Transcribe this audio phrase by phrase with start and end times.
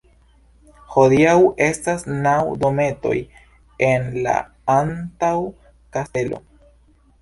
[0.95, 1.33] Hodiaŭ
[1.65, 2.33] estas naŭ
[2.65, 3.15] dometoj
[3.93, 4.37] en la
[4.81, 6.47] antaŭ-kastelo.